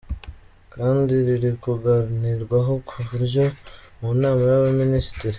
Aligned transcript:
kandi 0.73 1.13
riri 1.27 1.51
kuganirwaho 1.63 2.73
ku 2.87 2.95
buryo 3.07 3.43
mu 3.99 4.09
nama 4.21 4.41
y’abaminisitiri 4.51 5.29